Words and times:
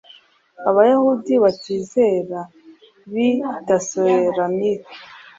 Abayahudi 0.69 1.33
batizera 1.43 2.39
b’i 3.11 3.29
Tesalonike, 3.67 4.93